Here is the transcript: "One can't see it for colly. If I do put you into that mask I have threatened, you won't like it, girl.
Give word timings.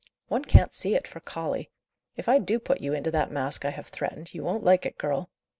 "One 0.29 0.43
can't 0.43 0.73
see 0.73 0.95
it 0.95 1.07
for 1.07 1.19
colly. 1.19 1.69
If 2.15 2.27
I 2.27 2.39
do 2.39 2.57
put 2.57 2.81
you 2.81 2.91
into 2.91 3.11
that 3.11 3.29
mask 3.29 3.65
I 3.65 3.69
have 3.69 3.85
threatened, 3.89 4.33
you 4.33 4.43
won't 4.43 4.63
like 4.63 4.83
it, 4.83 4.97
girl. 4.97 5.29